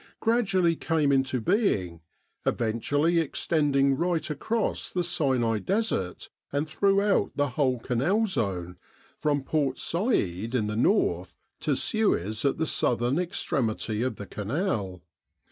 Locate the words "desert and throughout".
5.59-7.29